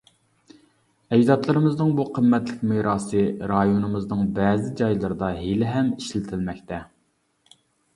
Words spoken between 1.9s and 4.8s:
بۇ قىممەتلىك مىراسى رايونىمىزنىڭ بەزى